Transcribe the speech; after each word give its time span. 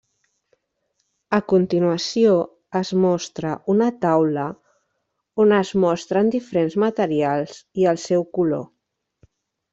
A 1.37 1.39
continuació 1.51 2.31
es 2.79 2.91
mostra 3.03 3.51
una 3.75 3.91
taula 4.07 4.47
on 5.45 5.55
es 5.59 5.75
mostren 5.85 6.33
diferents 6.37 6.79
materials 6.87 7.61
i 7.85 7.89
el 7.95 8.03
seu 8.07 8.27
color. 8.41 8.67